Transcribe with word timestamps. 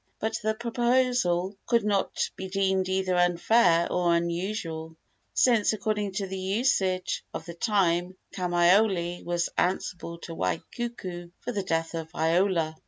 But 0.19 0.39
the 0.41 0.55
proposal 0.55 1.55
could 1.67 1.83
not 1.83 2.11
be 2.35 2.49
deemed 2.49 2.89
either 2.89 3.15
unfair 3.15 3.87
or 3.91 4.15
unusual, 4.15 4.97
since, 5.35 5.73
according 5.73 6.13
to 6.13 6.25
the 6.25 6.39
usage 6.39 7.23
of 7.35 7.45
the 7.45 7.53
time, 7.53 8.17
Kamaiole 8.33 9.23
was 9.23 9.49
answerable 9.59 10.17
to 10.21 10.33
Waikuku 10.33 11.29
for 11.41 11.51
the 11.51 11.61
death 11.61 11.93
of 11.93 12.15
Iola. 12.15 12.77